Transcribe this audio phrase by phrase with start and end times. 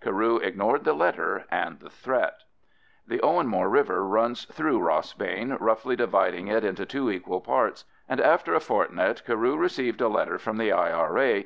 [0.00, 2.44] Carew ignored the letter and the threat.
[3.06, 8.54] The Owenmore river runs through Rossbane, roughly dividing it into two equal parts, and after
[8.54, 11.42] a fortnight Carew received a letter from the I.R.A.